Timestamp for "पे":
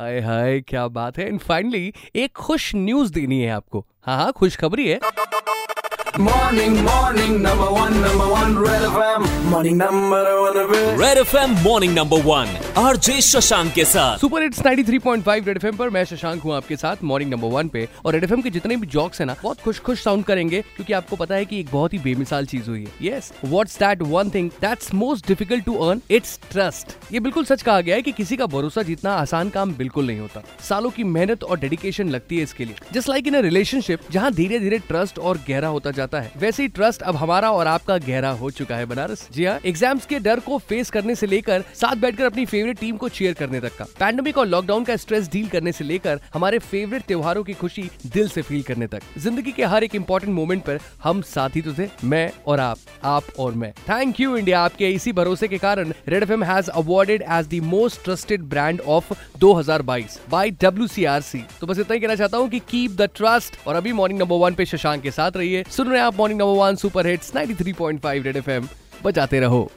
17.68-17.86, 64.54-64.66